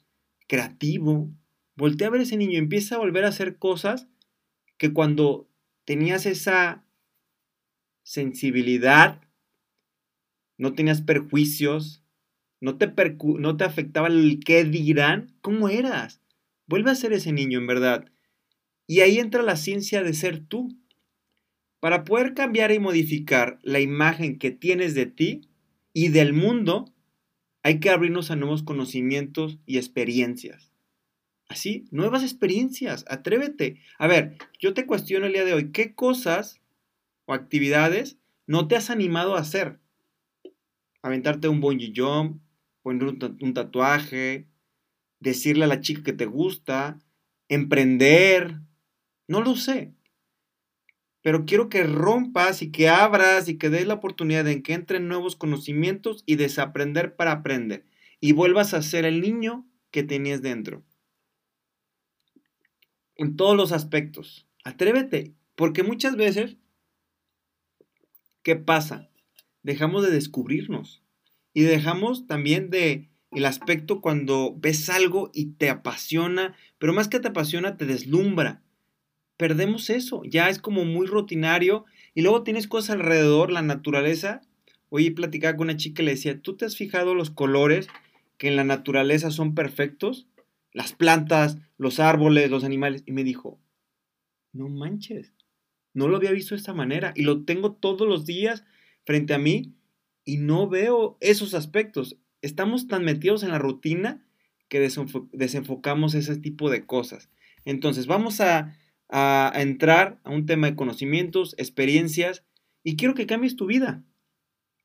creativo. 0.46 1.30
Voltea 1.76 2.08
a 2.08 2.10
ver 2.10 2.20
ese 2.22 2.36
niño 2.36 2.58
empieza 2.58 2.94
a 2.94 2.98
volver 2.98 3.24
a 3.24 3.28
hacer 3.28 3.56
cosas 3.56 4.06
que 4.76 4.92
cuando 4.92 5.48
tenías 5.84 6.26
esa 6.26 6.84
sensibilidad, 8.02 9.20
no 10.56 10.74
tenías 10.74 11.02
perjuicios, 11.02 12.02
no 12.60 12.76
te, 12.76 12.92
no 13.38 13.56
te 13.56 13.64
afectaba 13.64 14.08
el 14.08 14.40
qué 14.44 14.64
dirán, 14.64 15.34
¿cómo 15.40 15.68
eras? 15.68 16.20
Vuelve 16.66 16.90
a 16.90 16.94
ser 16.94 17.12
ese 17.12 17.32
niño 17.32 17.58
en 17.58 17.66
verdad. 17.66 18.10
Y 18.86 19.00
ahí 19.00 19.18
entra 19.18 19.42
la 19.42 19.56
ciencia 19.56 20.02
de 20.02 20.14
ser 20.14 20.40
tú. 20.40 20.76
Para 21.80 22.04
poder 22.04 22.34
cambiar 22.34 22.72
y 22.72 22.78
modificar 22.78 23.58
la 23.62 23.80
imagen 23.80 24.38
que 24.38 24.50
tienes 24.50 24.94
de 24.94 25.06
ti 25.06 25.48
y 25.92 26.08
del 26.08 26.32
mundo, 26.32 26.86
hay 27.62 27.80
que 27.80 27.90
abrirnos 27.90 28.30
a 28.30 28.36
nuevos 28.36 28.62
conocimientos 28.62 29.58
y 29.66 29.76
experiencias. 29.76 30.72
Así, 31.48 31.86
nuevas 31.90 32.22
experiencias, 32.22 33.04
atrévete. 33.08 33.80
A 33.98 34.06
ver, 34.06 34.38
yo 34.58 34.72
te 34.72 34.86
cuestiono 34.86 35.26
el 35.26 35.32
día 35.32 35.44
de 35.44 35.52
hoy, 35.52 35.72
¿qué 35.72 35.94
cosas 35.94 36.60
o 37.26 37.34
actividades 37.34 38.18
no 38.46 38.66
te 38.66 38.76
has 38.76 38.90
animado 38.90 39.36
a 39.36 39.40
hacer? 39.40 39.78
Aventarte 41.02 41.48
un 41.48 41.60
bungee 41.60 41.92
jump, 41.94 42.40
poner 42.82 43.04
un 43.04 43.54
tatuaje, 43.54 44.46
decirle 45.24 45.64
a 45.64 45.68
la 45.68 45.80
chica 45.80 46.02
que 46.02 46.12
te 46.12 46.26
gusta, 46.26 47.00
emprender, 47.48 48.60
no 49.26 49.40
lo 49.40 49.56
sé. 49.56 49.94
Pero 51.22 51.46
quiero 51.46 51.70
que 51.70 51.82
rompas 51.82 52.60
y 52.60 52.70
que 52.70 52.90
abras 52.90 53.48
y 53.48 53.56
que 53.56 53.70
des 53.70 53.86
la 53.86 53.94
oportunidad 53.94 54.44
de 54.44 54.62
que 54.62 54.74
entren 54.74 55.08
nuevos 55.08 55.36
conocimientos 55.36 56.22
y 56.26 56.36
desaprender 56.36 57.16
para 57.16 57.32
aprender. 57.32 57.86
Y 58.20 58.32
vuelvas 58.32 58.74
a 58.74 58.82
ser 58.82 59.06
el 59.06 59.22
niño 59.22 59.66
que 59.90 60.02
tenías 60.02 60.42
dentro. 60.42 60.84
En 63.16 63.36
todos 63.36 63.56
los 63.56 63.72
aspectos. 63.72 64.46
Atrévete. 64.64 65.32
Porque 65.54 65.82
muchas 65.82 66.16
veces, 66.16 66.58
¿qué 68.42 68.56
pasa? 68.56 69.08
Dejamos 69.62 70.04
de 70.04 70.10
descubrirnos. 70.10 71.02
Y 71.54 71.62
dejamos 71.62 72.26
también 72.26 72.68
de 72.68 73.08
el 73.34 73.46
aspecto 73.46 74.00
cuando 74.00 74.54
ves 74.56 74.88
algo 74.88 75.30
y 75.34 75.46
te 75.52 75.70
apasiona, 75.70 76.56
pero 76.78 76.92
más 76.92 77.08
que 77.08 77.20
te 77.20 77.28
apasiona, 77.28 77.76
te 77.76 77.86
deslumbra. 77.86 78.62
Perdemos 79.36 79.90
eso, 79.90 80.22
ya 80.24 80.48
es 80.48 80.58
como 80.58 80.84
muy 80.84 81.06
rutinario 81.06 81.84
y 82.14 82.22
luego 82.22 82.42
tienes 82.44 82.68
cosas 82.68 82.96
alrededor, 82.96 83.50
la 83.50 83.62
naturaleza. 83.62 84.42
Hoy 84.88 85.10
platicaba 85.10 85.56
con 85.56 85.66
una 85.66 85.76
chica 85.76 86.02
y 86.02 86.06
le 86.06 86.12
decía, 86.12 86.40
¿tú 86.40 86.56
te 86.56 86.64
has 86.64 86.76
fijado 86.76 87.14
los 87.14 87.30
colores 87.30 87.88
que 88.38 88.48
en 88.48 88.56
la 88.56 88.64
naturaleza 88.64 89.30
son 89.30 89.54
perfectos? 89.54 90.28
Las 90.72 90.92
plantas, 90.92 91.58
los 91.76 91.98
árboles, 91.98 92.50
los 92.50 92.62
animales. 92.62 93.02
Y 93.06 93.12
me 93.12 93.24
dijo, 93.24 93.58
no 94.52 94.68
manches, 94.68 95.34
no 95.92 96.08
lo 96.08 96.16
había 96.16 96.30
visto 96.30 96.54
de 96.54 96.60
esta 96.60 96.74
manera 96.74 97.12
y 97.16 97.22
lo 97.22 97.44
tengo 97.44 97.72
todos 97.72 98.06
los 98.06 98.24
días 98.24 98.64
frente 99.04 99.34
a 99.34 99.38
mí 99.38 99.74
y 100.24 100.38
no 100.38 100.68
veo 100.68 101.16
esos 101.20 101.54
aspectos 101.54 102.16
estamos 102.44 102.88
tan 102.88 103.04
metidos 103.04 103.42
en 103.42 103.50
la 103.50 103.58
rutina 103.58 104.24
que 104.68 104.80
desenfocamos 104.80 106.14
ese 106.14 106.36
tipo 106.36 106.70
de 106.70 106.84
cosas. 106.84 107.30
Entonces, 107.64 108.06
vamos 108.06 108.40
a, 108.40 108.76
a, 109.08 109.52
entrar 109.56 110.20
a 110.24 110.30
un 110.30 110.46
tema 110.46 110.66
de 110.68 110.76
conocimientos, 110.76 111.54
experiencias, 111.58 112.44
y 112.82 112.96
quiero 112.96 113.14
que 113.14 113.26
cambies 113.26 113.56
tu 113.56 113.66
vida 113.66 114.04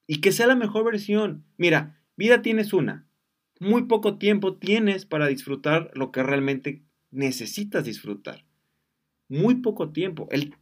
y 0.08 0.22
que 0.22 0.32
sea 0.32 0.48
la 0.48 0.56
mejor 0.56 0.86
versión. 0.86 1.46
Mira, 1.58 2.02
vida 2.16 2.42
tienes 2.42 2.72
una. 2.72 3.08
Muy 3.60 3.84
poco 3.84 4.18
tiempo 4.18 4.56
tienes 4.56 5.06
para 5.06 5.28
disfrutar 5.28 5.92
lo 5.94 6.12
que 6.12 6.24
realmente 6.24 6.84
necesitas 7.12 7.84
disfrutar. 7.84 8.46
Muy 9.28 9.56
poco 9.56 9.92
tiempo. 9.92 10.30
El, 10.32 10.56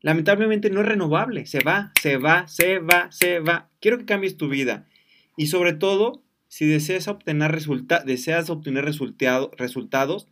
lamentablemente 0.00 0.68
no 0.68 0.82
es 0.82 0.86
renovable. 0.86 1.46
Se 1.46 1.60
va, 1.60 1.92
se 2.00 2.18
va, 2.18 2.46
se 2.48 2.80
va, 2.80 3.10
se 3.10 3.40
va. 3.40 3.70
Quiero 3.80 3.96
que 3.96 4.04
cambies 4.04 4.36
tu 4.36 4.48
vida. 4.48 4.86
Y 5.38 5.46
sobre 5.46 5.72
todo, 5.72 6.20
si 6.48 6.66
deseas 6.66 7.06
obtener, 7.06 7.56
deseas 8.04 8.50
obtener 8.50 8.84
resultados 8.84 10.28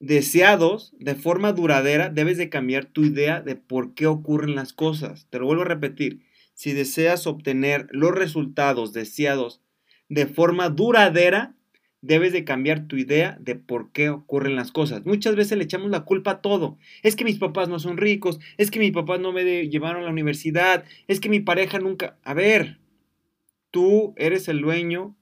deseados 0.00 0.94
de 1.00 1.16
forma 1.16 1.52
duradera, 1.52 2.08
debes 2.08 2.38
de 2.38 2.50
cambiar 2.50 2.84
tu 2.86 3.04
idea 3.04 3.40
de 3.40 3.56
por 3.56 3.94
qué 3.94 4.06
ocurren 4.06 4.54
las 4.54 4.72
cosas. 4.72 5.26
Te 5.30 5.40
lo 5.40 5.46
vuelvo 5.46 5.62
a 5.62 5.66
repetir. 5.66 6.22
Si 6.54 6.72
deseas 6.72 7.26
obtener 7.26 7.88
los 7.90 8.12
resultados 8.12 8.92
deseados 8.92 9.60
de 10.08 10.26
forma 10.26 10.68
duradera, 10.68 11.56
debes 12.00 12.32
de 12.32 12.44
cambiar 12.44 12.86
tu 12.86 12.96
idea 12.96 13.38
de 13.40 13.56
por 13.56 13.90
qué 13.90 14.08
ocurren 14.08 14.54
las 14.54 14.70
cosas. 14.70 15.04
Muchas 15.04 15.34
veces 15.34 15.58
le 15.58 15.64
echamos 15.64 15.90
la 15.90 16.04
culpa 16.04 16.30
a 16.30 16.40
todo. 16.42 16.78
Es 17.02 17.16
que 17.16 17.24
mis 17.24 17.38
papás 17.38 17.68
no 17.68 17.80
son 17.80 17.96
ricos, 17.96 18.38
es 18.56 18.70
que 18.70 18.78
mis 18.78 18.92
papás 18.92 19.18
no 19.18 19.32
me 19.32 19.68
llevaron 19.68 20.02
a 20.02 20.04
la 20.04 20.12
universidad, 20.12 20.84
es 21.08 21.18
que 21.18 21.28
mi 21.28 21.40
pareja 21.40 21.80
nunca... 21.80 22.16
A 22.22 22.34
ver, 22.34 22.78
Tú 23.70 24.14
eres 24.16 24.48
el 24.48 24.60
dueño 24.60 25.16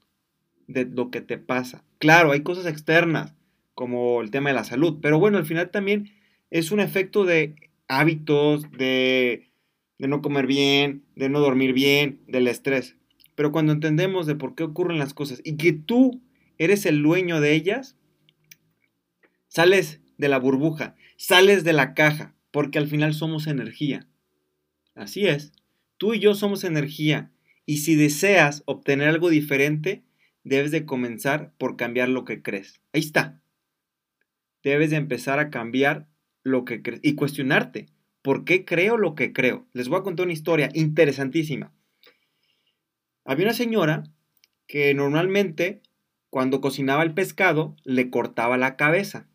de 0.67 0.85
lo 0.85 1.11
que 1.11 1.21
te 1.21 1.39
pasa. 1.39 1.85
Claro, 1.99 2.33
hay 2.33 2.43
cosas 2.43 2.67
externas, 2.67 3.35
como 3.75 4.23
el 4.23 4.31
tema 4.31 4.51
de 4.51 4.55
la 4.55 4.65
salud, 4.65 4.99
pero 5.03 5.19
bueno, 5.19 5.39
al 5.39 5.47
final 5.47 5.71
también 5.71 6.11
es 6.51 6.71
un 6.71 6.81
efecto 6.81 7.25
de 7.25 7.55
hábitos, 7.89 8.71
de, 8.73 9.51
de 9.99 10.09
no 10.09 10.23
comer 10.23 10.47
bien, 10.47 11.05
de 11.15 11.29
no 11.29 11.41
dormir 11.41 11.73
bien, 11.73 12.21
del 12.27 12.49
estrés. 12.49 12.97
Pero 13.35 13.53
cuando 13.53 13.73
entendemos 13.73 14.27
de 14.27 14.35
por 14.35 14.55
qué 14.55 14.65
ocurren 14.65 14.99
las 14.99 15.15
cosas 15.15 15.41
y 15.45 15.57
que 15.57 15.73
tú 15.73 16.23
eres 16.59 16.87
el 16.87 17.03
dueño 17.03 17.41
de 17.41 17.53
ellas, 17.53 17.97
sales 19.49 20.01
de 20.17 20.29
la 20.29 20.39
burbuja, 20.39 20.97
sales 21.17 21.65
de 21.65 21.73
la 21.73 21.95
caja, 21.95 22.35
porque 22.51 22.79
al 22.79 22.89
final 22.89 23.13
somos 23.13 23.47
energía. 23.47 24.07
Así 24.95 25.27
es, 25.27 25.53
tú 25.99 26.15
y 26.15 26.21
yo 26.21 26.35
somos 26.35 26.65
energía 26.65 27.31
y 27.67 27.79
si 27.79 27.97
deseas 27.97 28.63
obtener 28.65 29.09
algo 29.09 29.29
diferente, 29.29 30.05
debes 30.45 30.71
de 30.71 30.87
comenzar 30.87 31.53
por 31.59 31.77
cambiar 31.77 32.09
lo 32.09 32.25
que 32.25 32.41
crees. 32.41 32.81
Ahí 32.93 33.01
está. 33.01 33.43
Debes 34.63 34.91
de 34.91 34.97
empezar 34.97 35.41
a 35.41 35.51
cambiar 35.51 36.07
lo 36.45 36.65
que 36.65 36.81
crees 36.81 37.01
y 37.03 37.17
cuestionarte. 37.17 37.89
¿Por 38.23 38.45
qué 38.45 38.65
creo 38.65 38.97
lo 38.97 39.15
que 39.17 39.33
creo? 39.33 39.67
Les 39.73 39.89
voy 39.89 39.99
a 39.99 40.03
contar 40.03 40.25
una 40.25 40.33
historia 40.33 40.71
interesantísima. 40.73 41.73
Había 43.25 43.47
una 43.47 43.55
señora 43.55 44.05
que 44.69 44.95
normalmente 44.95 45.83
cuando 46.31 46.61
cocinaba 46.61 47.03
el 47.03 47.15
pescado 47.15 47.77
le 47.85 48.11
cortaba 48.11 48.57
la 48.57 48.77
cabeza 48.77 49.29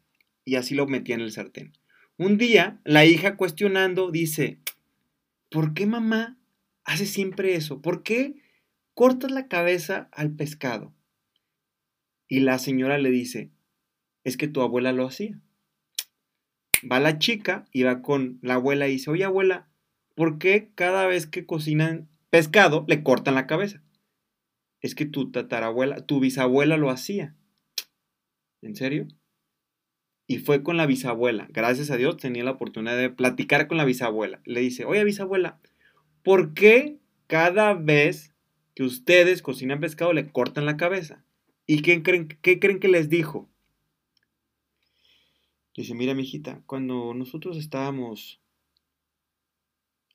y 0.45 0.55
así 0.55 0.75
lo 0.75 0.87
metía 0.87 1.15
en 1.15 1.21
el 1.21 1.31
sartén. 1.31 1.73
Un 2.17 2.37
día 2.37 2.79
la 2.85 3.05
hija 3.05 3.35
cuestionando 3.35 4.11
dice, 4.11 4.59
¿por 5.49 5.73
qué 5.73 5.85
mamá 5.85 6.37
hace 6.83 7.05
siempre 7.05 7.55
eso? 7.55 7.81
¿Por 7.81 8.03
qué 8.03 8.35
cortas 8.93 9.31
la 9.31 9.47
cabeza 9.47 10.09
al 10.11 10.31
pescado? 10.35 10.93
Y 12.27 12.39
la 12.39 12.59
señora 12.59 12.97
le 12.97 13.11
dice, 13.11 13.51
es 14.23 14.37
que 14.37 14.47
tu 14.47 14.61
abuela 14.61 14.93
lo 14.93 15.05
hacía. 15.05 15.39
Va 16.89 16.99
la 16.99 17.19
chica 17.19 17.65
y 17.71 17.83
va 17.83 18.01
con 18.01 18.39
la 18.41 18.55
abuela 18.55 18.87
y 18.87 18.93
dice, 18.93 19.11
oye 19.11 19.23
abuela, 19.23 19.67
¿por 20.15 20.39
qué 20.39 20.71
cada 20.75 21.05
vez 21.05 21.27
que 21.27 21.45
cocinan 21.45 22.09
pescado 22.29 22.85
le 22.87 23.03
cortan 23.03 23.35
la 23.35 23.47
cabeza? 23.47 23.83
Es 24.79 24.95
que 24.95 25.05
tu 25.05 25.31
tatarabuela, 25.31 26.05
tu 26.05 26.19
bisabuela 26.19 26.77
lo 26.77 26.89
hacía. 26.89 27.35
¿En 28.61 28.75
serio? 28.75 29.07
Y 30.27 30.37
fue 30.37 30.63
con 30.63 30.77
la 30.77 30.85
bisabuela. 30.85 31.47
Gracias 31.51 31.91
a 31.91 31.97
Dios 31.97 32.17
tenía 32.17 32.43
la 32.43 32.51
oportunidad 32.51 32.97
de 32.97 33.09
platicar 33.09 33.67
con 33.67 33.77
la 33.77 33.85
bisabuela. 33.85 34.41
Le 34.45 34.61
dice, 34.61 34.85
oye 34.85 35.03
bisabuela, 35.03 35.59
¿Por 36.23 36.53
qué 36.53 36.99
cada 37.27 37.73
vez 37.73 38.35
que 38.75 38.83
ustedes 38.83 39.41
cocinan 39.41 39.79
pescado 39.79 40.13
le 40.13 40.31
cortan 40.31 40.65
la 40.65 40.77
cabeza? 40.77 41.23
¿Y 41.65 41.81
qué 41.81 42.03
creen, 42.03 42.27
qué 42.41 42.59
creen 42.59 42.79
que 42.79 42.87
les 42.87 43.09
dijo? 43.09 43.49
Dice, 45.75 45.95
mira, 45.95 46.13
mijita, 46.13 46.61
cuando 46.67 47.13
nosotros 47.13 47.57
estábamos 47.57 48.41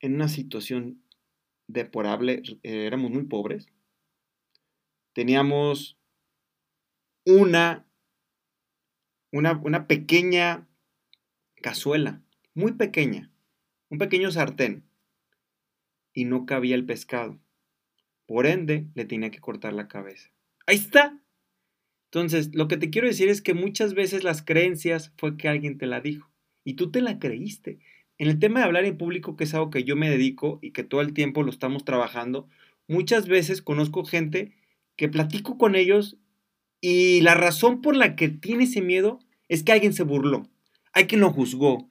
en 0.00 0.14
una 0.14 0.28
situación 0.28 1.02
deplorable, 1.66 2.42
eh, 2.62 2.86
éramos 2.86 3.10
muy 3.10 3.25
pobres, 3.25 3.66
teníamos 5.12 5.98
una, 7.25 7.88
una, 9.32 9.60
una 9.64 9.88
pequeña 9.88 10.68
cazuela, 11.62 12.22
muy 12.54 12.72
pequeña, 12.72 13.32
un 13.88 13.98
pequeño 13.98 14.30
sartén 14.30 14.86
y 16.16 16.25
no 16.25 16.46
cabía 16.46 16.75
el 16.75 16.87
pescado. 16.87 17.38
Por 18.26 18.46
ende, 18.46 18.87
le 18.94 19.04
tenía 19.04 19.30
que 19.30 19.38
cortar 19.38 19.75
la 19.75 19.87
cabeza. 19.87 20.32
Ahí 20.66 20.76
está. 20.76 21.20
Entonces, 22.06 22.54
lo 22.54 22.68
que 22.68 22.78
te 22.78 22.88
quiero 22.88 23.06
decir 23.06 23.28
es 23.28 23.42
que 23.42 23.52
muchas 23.52 23.92
veces 23.92 24.25
las 24.25 24.42
creencias 24.42 25.12
fue 25.18 25.37
que 25.37 25.49
alguien 25.49 25.76
te 25.76 25.87
la 25.87 26.00
dijo 26.00 26.32
y 26.64 26.75
tú 26.75 26.90
te 26.90 27.02
la 27.02 27.18
creíste. 27.18 27.78
En 28.16 28.28
el 28.28 28.38
tema 28.38 28.61
de 28.61 28.64
hablar 28.64 28.87
en 28.87 28.96
público, 28.96 29.37
que 29.37 29.44
es 29.44 29.52
algo 29.52 29.68
que 29.68 29.85
yo 29.85 29.94
me 29.94 30.08
dedico 30.08 30.58
y 30.62 30.70
que 30.70 30.85
todo 30.85 31.02
el 31.02 31.12
tiempo 31.12 31.42
lo 31.42 31.50
estamos 31.50 31.85
trabajando, 31.85 32.49
muchas 32.88 33.28
veces 33.28 33.61
conozco 33.61 34.04
gente 34.04 34.54
que 34.96 35.11
platico 35.11 35.58
con 35.58 35.76
ellos 35.76 36.16
y 36.80 37.20
la 37.20 37.35
razón 37.35 37.82
por 37.82 37.94
la 37.94 38.16
que 38.16 38.30
tiene 38.30 38.64
ese 38.64 38.80
miedo 38.80 39.18
es 39.49 39.62
que 39.62 39.73
alguien 39.73 39.92
se 39.92 40.02
burló, 40.02 40.49
hay 40.94 41.06
quien 41.06 41.20
lo 41.20 41.30
juzgó. 41.30 41.90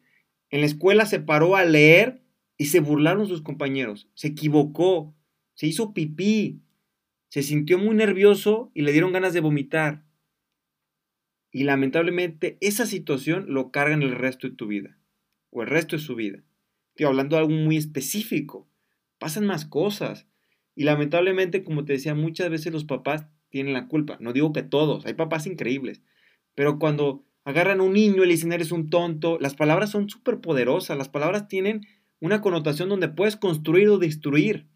En 0.49 0.61
la 0.61 0.65
escuela 0.65 1.05
se 1.05 1.19
paró 1.19 1.55
a 1.55 1.63
leer 1.63 2.24
y 2.57 2.65
se 2.65 2.79
burlaron 2.79 3.27
sus 3.27 3.41
compañeros. 3.41 4.09
Se 4.13 4.27
equivocó, 4.27 5.15
se 5.53 5.67
hizo 5.67 5.93
pipí, 5.93 6.61
se 7.29 7.43
sintió 7.43 7.77
muy 7.77 7.95
nervioso 7.95 8.71
y 8.73 8.81
le 8.81 8.91
dieron 8.91 9.13
ganas 9.13 9.33
de 9.33 9.41
vomitar. 9.41 10.05
Y 11.51 11.63
lamentablemente 11.63 12.57
esa 12.61 12.85
situación 12.85 13.45
lo 13.47 13.71
carga 13.71 13.93
en 13.93 14.01
el 14.01 14.15
resto 14.15 14.47
de 14.47 14.55
tu 14.55 14.67
vida, 14.67 14.97
o 15.49 15.61
el 15.61 15.69
resto 15.69 15.95
de 15.95 16.01
su 16.01 16.15
vida. 16.15 16.43
Estoy 16.89 17.07
hablando 17.07 17.35
de 17.35 17.41
algo 17.41 17.53
muy 17.53 17.77
específico. 17.77 18.69
Pasan 19.19 19.45
más 19.45 19.65
cosas. 19.65 20.27
Y 20.75 20.83
lamentablemente, 20.83 21.63
como 21.63 21.83
te 21.83 21.93
decía, 21.93 22.15
muchas 22.15 22.49
veces 22.49 22.71
los 22.71 22.85
papás 22.85 23.27
tienen 23.49 23.73
la 23.73 23.87
culpa. 23.87 24.17
No 24.19 24.33
digo 24.33 24.53
que 24.53 24.63
todos, 24.63 25.05
hay 25.05 25.13
papás 25.13 25.47
increíbles. 25.47 26.01
Pero 26.55 26.79
cuando 26.79 27.25
agarran 27.43 27.79
a 27.79 27.83
un 27.83 27.93
niño 27.93 28.23
y 28.23 28.27
le 28.27 28.33
dicen 28.33 28.53
eres 28.53 28.71
un 28.71 28.89
tonto, 28.89 29.37
las 29.39 29.55
palabras 29.55 29.91
son 29.91 30.09
súper 30.09 30.39
poderosas. 30.39 30.97
Las 30.97 31.09
palabras 31.09 31.47
tienen 31.47 31.85
una 32.19 32.41
connotación 32.41 32.89
donde 32.89 33.09
puedes 33.09 33.35
construir 33.35 33.89
o 33.89 33.97
destruir. 33.97 34.67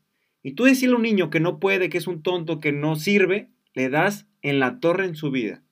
Y 0.44 0.54
tú 0.54 0.64
decirle 0.64 0.94
a 0.94 0.98
un 0.98 1.04
niño 1.04 1.30
que 1.30 1.40
no 1.40 1.60
puede, 1.60 1.90
que 1.90 1.98
es 1.98 2.08
un 2.08 2.22
tonto, 2.22 2.60
que 2.60 2.72
no 2.72 2.96
sirve, 2.96 3.50
le 3.74 3.90
das 3.90 4.28
en 4.42 4.60
la 4.60 4.80
torre 4.80 5.06
en 5.06 5.16
su 5.16 5.32
vida. 5.32 5.64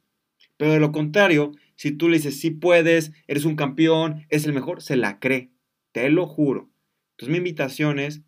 Pero 0.57 0.71
de 0.71 0.79
lo 0.79 0.91
contrario, 0.91 1.51
si 1.75 1.91
tú 1.91 2.09
le 2.09 2.17
dices, 2.17 2.39
sí 2.39 2.51
puedes, 2.51 3.11
eres 3.27 3.45
un 3.45 3.55
campeón, 3.55 4.25
es 4.29 4.45
el 4.45 4.53
mejor, 4.53 4.81
se 4.81 4.97
la 4.97 5.19
cree. 5.19 5.51
Te 5.91 6.09
lo 6.09 6.25
juro. 6.25 6.69
Entonces 7.11 7.31
mi 7.31 7.37
invitación 7.37 7.99
es, 7.99 8.21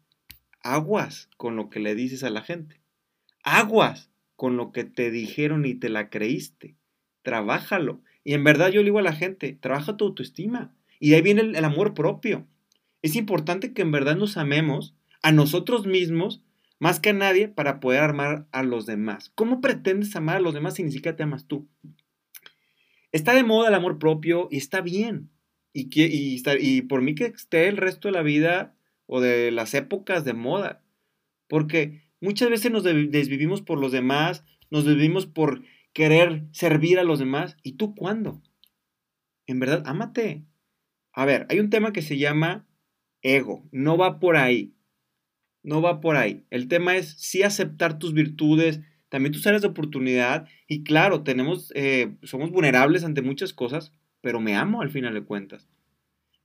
aguas 0.62 1.30
con 1.38 1.56
lo 1.56 1.70
que 1.70 1.80
le 1.80 1.96
dices 1.96 2.24
a 2.24 2.30
la 2.30 2.42
gente. 2.42 2.82
Aguas 3.44 4.12
con 4.36 4.58
lo 4.58 4.72
que 4.72 4.84
te 4.84 5.12
dijeron 5.12 5.66
y 5.66 5.76
te 5.76 5.90
la 5.90 6.10
creíste. 6.10 6.78
Trabájalo. 7.24 8.02
Y 8.24 8.34
en 8.34 8.44
verdad 8.44 8.70
yo 8.70 8.82
le 8.82 8.86
digo 8.86 9.00
a 9.00 9.04
la 9.04 9.14
gente, 9.14 9.58
trabaja 9.60 9.98
tu 9.98 10.06
autoestima. 10.06 10.76
Y 11.00 11.10
de 11.10 11.18
ahí 11.18 11.22
viene 11.22 11.42
el, 11.42 11.56
el 11.56 11.66
amor 11.66 11.94
propio. 11.94 12.48
Es 13.02 13.16
importante 13.16 13.74
que 13.74 13.82
en 13.82 13.92
verdad 13.92 14.16
nos 14.16 14.38
amemos 14.38 14.96
a 15.22 15.32
nosotros 15.32 15.88
mismos 15.88 16.42
más 16.80 17.00
que 17.00 17.10
a 17.10 17.14
nadie 17.14 17.48
para 17.50 17.80
poder 17.80 18.02
amar 18.02 18.48
a 18.52 18.64
los 18.64 18.86
demás. 18.86 19.32
¿Cómo 19.36 19.62
pretendes 19.62 20.16
amar 20.16 20.38
a 20.38 20.42
los 20.42 20.54
demás 20.54 20.76
si 20.76 20.84
ni 20.84 20.92
siquiera 20.92 21.16
te 21.16 21.24
amas 21.24 21.46
tú? 21.46 21.68
Está 23.12 23.34
de 23.34 23.44
moda 23.44 23.70
el 23.70 23.76
amor 23.76 24.00
propio 24.00 24.48
y 24.52 24.58
está 24.58 24.82
bien. 24.82 25.30
Y, 25.74 25.90
y, 25.94 26.42
y 26.60 26.82
por 26.84 27.02
mí 27.02 27.16
que 27.16 27.26
esté 27.26 27.68
el 27.68 27.78
resto 27.78 28.08
de 28.08 28.14
la 28.14 28.22
vida 28.22 28.76
o 29.08 29.20
de 29.20 29.52
las 29.52 29.74
épocas 29.74 30.24
de 30.24 30.34
moda. 30.34 30.82
Porque 31.48 32.04
muchas 32.22 32.50
veces 32.50 32.72
nos 32.72 32.84
desvivimos 32.84 33.62
por 33.62 33.80
los 33.80 33.92
demás, 33.92 34.46
nos 34.70 34.86
desvivimos 34.86 35.26
por 35.26 35.64
querer 35.94 36.44
servir 36.52 37.00
a 37.00 37.04
los 37.04 37.20
demás. 37.20 37.58
¿Y 37.64 37.74
tú 37.74 37.96
cuándo? 37.96 38.42
En 39.48 39.60
verdad, 39.60 39.84
ámate. 39.86 40.44
A 41.12 41.26
ver, 41.26 41.46
hay 41.50 41.60
un 41.60 41.70
tema 41.70 41.92
que 41.92 42.04
se 42.04 42.18
llama 42.18 42.68
ego. 43.22 43.68
No 43.72 43.98
va 43.98 44.20
por 44.20 44.38
ahí. 44.38 44.74
No 45.64 45.82
va 45.82 46.00
por 46.02 46.16
ahí. 46.16 46.46
El 46.50 46.68
tema 46.68 46.96
es 46.96 47.16
sí 47.18 47.44
aceptar 47.44 48.00
tus 48.00 48.14
virtudes, 48.14 48.82
también 49.10 49.34
tus 49.34 49.46
áreas 49.48 49.62
de 49.62 49.68
oportunidad. 49.68 50.48
Y 50.68 50.84
claro, 50.84 51.24
tenemos, 51.24 51.72
eh, 51.76 52.16
somos 52.24 52.52
vulnerables 52.52 53.04
ante 53.04 53.22
muchas 53.22 53.54
cosas, 53.54 53.94
pero 54.22 54.40
me 54.40 54.56
amo 54.56 54.82
al 54.82 54.90
final 54.90 55.14
de 55.14 55.24
cuentas. 55.24 55.68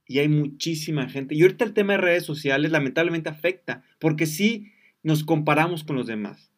Y 0.07 0.19
hay 0.19 0.27
muchísima 0.27 1.09
gente. 1.09 1.35
Y 1.35 1.41
ahorita 1.41 1.65
el 1.65 1.73
tema 1.73 1.93
de 1.93 1.99
redes 1.99 2.25
sociales 2.25 2.71
lamentablemente 2.71 3.29
afecta, 3.29 3.83
porque 3.99 4.25
sí 4.25 4.71
nos 5.01 5.23
comparamos 5.23 5.83
con 5.83 5.95
los 5.95 6.07
demás. 6.07 6.51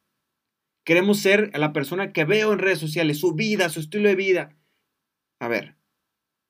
Queremos 0.83 1.19
ser 1.19 1.51
la 1.57 1.73
persona 1.73 2.13
que 2.13 2.23
veo 2.23 2.53
en 2.53 2.59
redes 2.59 2.79
sociales, 2.79 3.19
su 3.19 3.33
vida, 3.33 3.69
su 3.69 3.81
estilo 3.81 4.07
de 4.07 4.15
vida. 4.15 4.57
A 5.39 5.47
ver, 5.47 5.75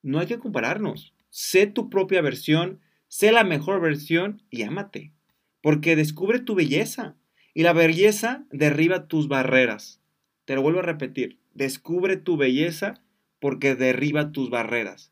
no 0.03 0.19
hay 0.19 0.27
que 0.27 0.37
compararnos. 0.37 1.15
Sé 1.29 1.67
tu 1.67 1.89
propia 1.89 2.21
versión, 2.21 2.79
sé 3.07 3.31
la 3.31 3.43
mejor 3.43 3.81
versión 3.81 4.43
y 4.49 4.63
ámate 4.63 5.13
porque 5.61 5.95
descubre 5.97 6.39
tu 6.39 6.55
belleza 6.55 7.17
y 7.53 7.63
la 7.63 7.73
belleza 7.73 8.45
derriba 8.51 9.07
tus 9.07 9.27
barreras. 9.27 10.01
Te 10.45 10.55
lo 10.55 10.61
vuelvo 10.61 10.79
a 10.79 10.83
repetir, 10.83 11.39
descubre 11.53 12.17
tu 12.17 12.37
belleza 12.37 13.03
porque 13.39 13.75
derriba 13.75 14.31
tus 14.31 14.49
barreras. 14.49 15.11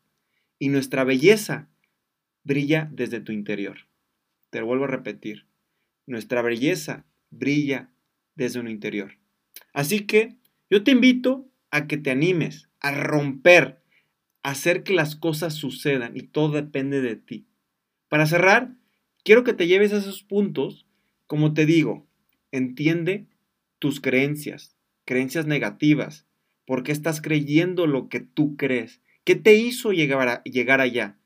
Y 0.58 0.70
nuestra 0.70 1.04
belleza 1.04 1.68
brilla 2.42 2.88
desde 2.90 3.20
tu 3.20 3.32
interior. 3.32 3.80
Te 4.48 4.60
lo 4.60 4.66
vuelvo 4.66 4.84
a 4.84 4.88
repetir, 4.88 5.46
nuestra 6.06 6.40
belleza 6.40 7.04
brilla 7.30 7.90
desde 8.34 8.60
un 8.60 8.68
interior. 8.68 9.18
Así 9.74 10.06
que 10.06 10.36
yo 10.70 10.84
te 10.84 10.92
invito 10.92 11.50
a 11.70 11.86
que 11.86 11.98
te 11.98 12.10
animes 12.10 12.70
a 12.80 12.92
romper, 12.92 13.82
a 14.42 14.52
hacer 14.52 14.84
que 14.84 14.94
las 14.94 15.16
cosas 15.16 15.52
sucedan 15.54 16.16
y 16.16 16.22
todo 16.22 16.52
depende 16.52 17.02
de 17.02 17.16
ti. 17.16 17.46
Para 18.08 18.26
cerrar, 18.26 18.76
Quiero 19.26 19.42
que 19.42 19.54
te 19.54 19.66
lleves 19.66 19.92
a 19.92 19.96
esos 19.96 20.22
puntos, 20.22 20.86
como 21.26 21.52
te 21.52 21.66
digo, 21.66 22.06
entiende 22.52 23.26
tus 23.80 24.00
creencias, 24.00 24.76
creencias 25.04 25.46
negativas, 25.46 26.28
por 26.64 26.84
qué 26.84 26.92
estás 26.92 27.20
creyendo 27.20 27.88
lo 27.88 28.08
que 28.08 28.20
tú 28.20 28.56
crees, 28.56 29.02
qué 29.24 29.34
te 29.34 29.56
hizo 29.56 29.90
llegar, 29.90 30.44
llegar 30.44 30.80
allá. 30.80 31.18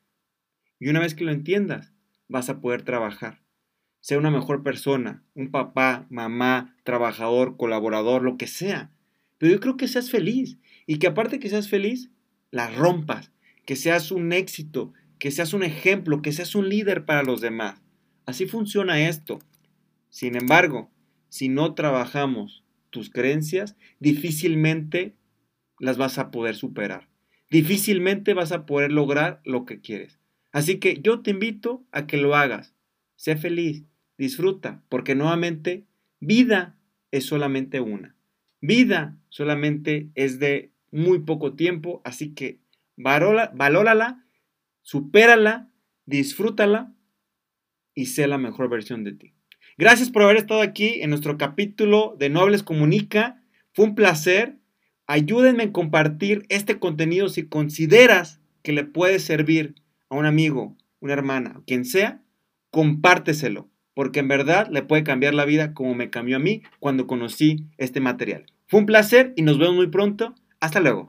Y 0.79 0.89
una 0.89 0.99
vez 0.99 1.13
que 1.13 1.25
lo 1.25 1.31
entiendas, 1.31 1.93
vas 2.27 2.49
a 2.49 2.59
poder 2.59 2.81
trabajar. 2.81 3.43
Sea 3.99 4.17
una 4.17 4.31
mejor 4.31 4.63
persona, 4.63 5.23
un 5.35 5.51
papá, 5.51 6.07
mamá, 6.09 6.75
trabajador, 6.83 7.55
colaborador, 7.55 8.23
lo 8.23 8.35
que 8.35 8.47
sea. 8.47 8.89
Pero 9.37 9.53
yo 9.53 9.59
creo 9.59 9.77
que 9.77 9.87
seas 9.87 10.09
feliz 10.09 10.57
y 10.87 10.97
que 10.97 11.05
aparte 11.05 11.37
que 11.37 11.49
seas 11.49 11.69
feliz, 11.69 12.09
la 12.49 12.67
rompas, 12.67 13.31
que 13.67 13.75
seas 13.75 14.09
un 14.09 14.33
éxito, 14.33 14.91
que 15.21 15.29
seas 15.29 15.53
un 15.53 15.61
ejemplo, 15.61 16.23
que 16.23 16.33
seas 16.33 16.55
un 16.55 16.67
líder 16.67 17.05
para 17.05 17.21
los 17.21 17.41
demás. 17.41 17.79
Así 18.25 18.47
funciona 18.47 19.07
esto. 19.07 19.37
Sin 20.09 20.35
embargo, 20.35 20.89
si 21.29 21.47
no 21.47 21.75
trabajamos 21.75 22.63
tus 22.89 23.11
creencias, 23.11 23.77
difícilmente 23.99 25.13
las 25.77 25.97
vas 25.99 26.17
a 26.17 26.31
poder 26.31 26.55
superar. 26.55 27.07
Difícilmente 27.51 28.33
vas 28.33 28.51
a 28.51 28.65
poder 28.65 28.91
lograr 28.91 29.41
lo 29.45 29.63
que 29.65 29.79
quieres. 29.79 30.19
Así 30.51 30.79
que 30.79 30.99
yo 31.03 31.21
te 31.21 31.29
invito 31.29 31.85
a 31.91 32.07
que 32.07 32.17
lo 32.17 32.35
hagas. 32.35 32.73
Sé 33.15 33.35
feliz, 33.35 33.83
disfruta, 34.17 34.81
porque 34.89 35.13
nuevamente 35.13 35.85
vida 36.19 36.79
es 37.11 37.27
solamente 37.27 37.79
una. 37.79 38.15
Vida 38.59 39.19
solamente 39.29 40.09
es 40.15 40.39
de 40.39 40.71
muy 40.89 41.19
poco 41.19 41.53
tiempo, 41.53 42.01
así 42.05 42.33
que 42.33 42.59
valórala, 42.97 44.25
supérala, 44.91 45.69
disfrútala 46.05 46.93
y 47.95 48.07
sé 48.07 48.27
la 48.27 48.37
mejor 48.37 48.69
versión 48.69 49.05
de 49.05 49.13
ti. 49.13 49.33
Gracias 49.77 50.09
por 50.09 50.23
haber 50.23 50.35
estado 50.35 50.61
aquí 50.61 51.01
en 51.01 51.11
nuestro 51.11 51.37
capítulo 51.37 52.17
de 52.19 52.29
Nobles 52.29 52.61
Comunica. 52.61 53.41
Fue 53.71 53.85
un 53.85 53.95
placer. 53.95 54.57
Ayúdenme 55.07 55.63
en 55.63 55.71
compartir 55.71 56.43
este 56.49 56.77
contenido 56.77 57.29
si 57.29 57.47
consideras 57.47 58.41
que 58.63 58.73
le 58.73 58.83
puede 58.83 59.19
servir 59.19 59.75
a 60.09 60.15
un 60.15 60.25
amigo, 60.25 60.75
una 60.99 61.13
hermana, 61.13 61.61
quien 61.65 61.85
sea, 61.85 62.21
compárteselo, 62.69 63.69
porque 63.93 64.19
en 64.19 64.27
verdad 64.27 64.67
le 64.69 64.83
puede 64.83 65.05
cambiar 65.05 65.33
la 65.33 65.45
vida 65.45 65.73
como 65.73 65.95
me 65.95 66.09
cambió 66.09 66.35
a 66.35 66.39
mí 66.39 66.63
cuando 66.81 67.07
conocí 67.07 67.65
este 67.77 68.01
material. 68.01 68.45
Fue 68.67 68.81
un 68.81 68.85
placer 68.85 69.31
y 69.37 69.43
nos 69.43 69.57
vemos 69.57 69.75
muy 69.75 69.87
pronto. 69.87 70.35
Hasta 70.59 70.81
luego. 70.81 71.07